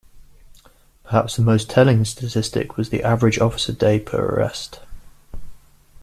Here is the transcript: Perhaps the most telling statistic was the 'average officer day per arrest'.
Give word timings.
Perhaps 1.03 1.35
the 1.35 1.43
most 1.43 1.69
telling 1.69 2.03
statistic 2.05 2.75
was 2.75 2.89
the 2.89 3.03
'average 3.03 3.37
officer 3.37 3.71
day 3.71 3.99
per 3.99 4.17
arrest'. 4.17 4.79